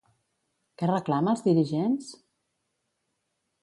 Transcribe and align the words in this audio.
Què 0.81 0.89
reclama 0.91 1.31
als 1.35 1.45
dirigents? 1.51 2.11